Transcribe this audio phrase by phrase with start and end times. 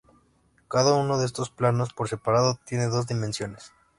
[0.67, 3.71] Cada uno de estos planos, por separado, tiene dos dimensiones.